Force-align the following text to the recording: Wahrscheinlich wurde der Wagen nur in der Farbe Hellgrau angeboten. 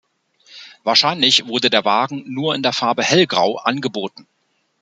Wahrscheinlich 0.83 1.45
wurde 1.45 1.69
der 1.69 1.85
Wagen 1.85 2.23
nur 2.25 2.55
in 2.55 2.63
der 2.63 2.73
Farbe 2.73 3.03
Hellgrau 3.03 3.57
angeboten. 3.59 4.25